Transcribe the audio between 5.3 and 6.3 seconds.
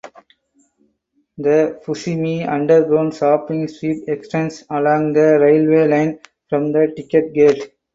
railway line